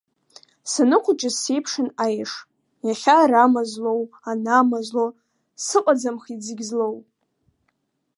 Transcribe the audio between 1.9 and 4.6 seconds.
аеш, иахьа ара Мазлоу, ана